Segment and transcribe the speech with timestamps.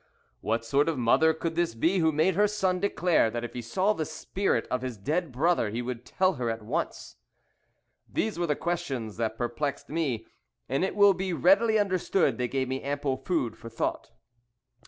[0.39, 3.61] What sort of mother could this be who made her son declare that if he
[3.61, 7.17] saw the spirit of his dead brother he would tell her at once?
[8.11, 10.25] These were the questions that perplexed me,
[10.67, 14.09] and it will be readily understood they gave me ample food for thought.